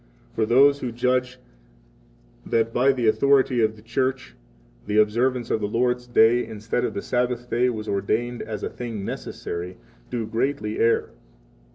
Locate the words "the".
2.91-3.05, 3.75-3.83, 4.87-4.97, 5.61-5.67, 6.95-7.03